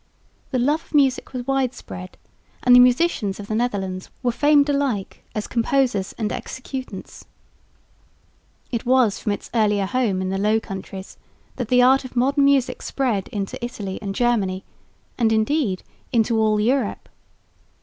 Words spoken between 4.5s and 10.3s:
alike as composers and executants. It was from its earlier home in